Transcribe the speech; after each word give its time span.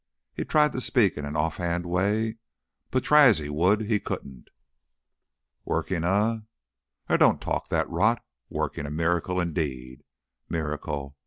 He 0.33 0.43
tried 0.45 0.71
to 0.71 0.81
speak 0.81 1.15
in 1.15 1.25
an 1.25 1.35
off 1.35 1.57
hand 1.57 1.85
way, 1.85 2.37
but 2.89 3.03
try 3.03 3.25
as 3.27 3.37
he 3.37 3.49
would 3.49 3.81
he 3.81 3.99
couldn't. 3.99 4.45
"Working 5.63 6.03
a! 6.03 6.41
'Ere, 7.07 7.17
don't 7.19 7.35
you 7.39 7.51
talk 7.53 7.67
rot. 7.87 8.25
Working 8.49 8.87
a 8.87 8.89
miracle, 8.89 9.39
indeed! 9.39 10.03
Miracle! 10.49 11.17